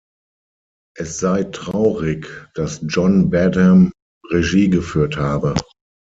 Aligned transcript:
Es 0.97 1.19
sei 1.19 1.43
traurig, 1.43 2.27
dass 2.55 2.79
John 2.87 3.29
Badham 3.29 3.91
Regie 4.31 4.67
geführt 4.67 5.17
habe. 5.17 5.53